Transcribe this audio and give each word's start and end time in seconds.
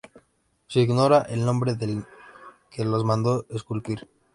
Se 0.65 0.79
ignora 0.79 1.27
el 1.29 1.45
nombre 1.45 1.75
del 1.75 2.03
que 2.71 2.83
los 2.83 3.05
mandó 3.05 3.45
esculpir. 3.51 4.09